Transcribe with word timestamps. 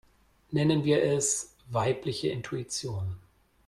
Nennen 0.49 0.83
wir 0.83 1.03
es 1.03 1.55
weibliche 1.69 2.29
Intuition. 2.29 3.19